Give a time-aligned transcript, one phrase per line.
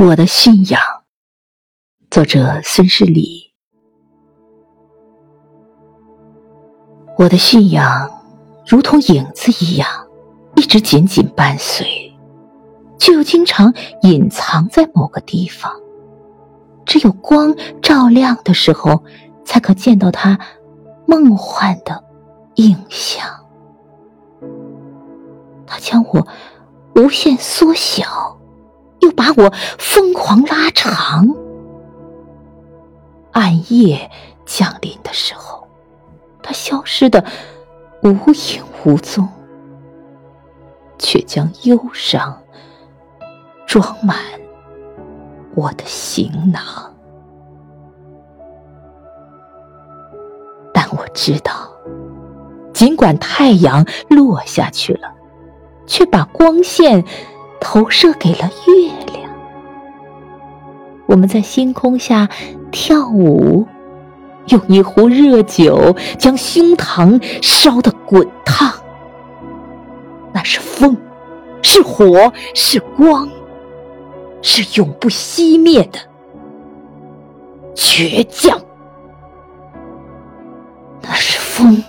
[0.00, 0.80] 我的信仰，
[2.08, 3.52] 作者孙世礼。
[7.16, 8.08] 我的信仰
[8.64, 9.88] 如同影子一样，
[10.54, 12.16] 一直紧紧伴随，
[13.00, 15.72] 却又经常隐藏在某个地方。
[16.86, 17.52] 只有光
[17.82, 19.02] 照亮的时候，
[19.44, 20.38] 才可见到它
[21.08, 22.04] 梦幻的
[22.54, 23.26] 影像。
[25.66, 26.24] 它将我
[26.94, 28.37] 无限缩小。
[29.08, 31.26] 又把我疯狂拉长。
[33.32, 34.10] 暗夜
[34.44, 35.66] 降临的时候，
[36.42, 37.24] 它消失的
[38.02, 39.26] 无影无踪，
[40.98, 42.38] 却将忧伤
[43.66, 44.18] 装满
[45.54, 46.62] 我的行囊。
[50.74, 51.70] 但我知道，
[52.74, 55.10] 尽管太阳落下去了，
[55.86, 57.02] 却把光线。
[57.60, 58.97] 投射给了月，
[61.08, 62.28] 我们在星空下
[62.70, 63.66] 跳舞，
[64.48, 68.70] 用一壶热酒将胸膛烧得滚烫。
[70.34, 70.94] 那是风，
[71.62, 73.26] 是火，是光，
[74.42, 75.98] 是永不熄灭的
[77.74, 78.60] 倔强。
[81.00, 81.82] 那是风，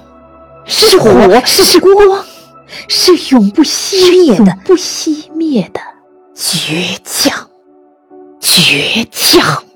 [0.63, 1.11] 是火，
[1.45, 1.93] 是光。
[2.87, 5.81] 是永不熄灭的、不熄灭的
[6.35, 7.49] 倔强，
[8.59, 9.68] 倔强。